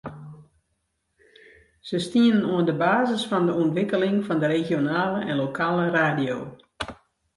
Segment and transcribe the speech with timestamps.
[1.89, 6.37] Se stienen oan de basis fan de ûntwikkeling fan de regionale en lokale radio.